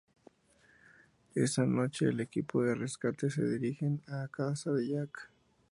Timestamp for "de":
2.63-2.73, 4.71-4.87